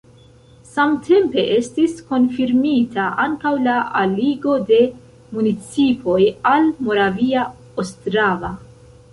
Samtempe 0.75 1.43
estis 1.55 1.97
konfirmita 2.07 3.03
ankaŭ 3.25 3.51
la 3.67 3.75
aligo 4.01 4.55
de 4.71 4.79
municipoj 5.37 6.19
al 6.55 6.73
Moravia 6.89 7.47
Ostrava. 7.85 8.53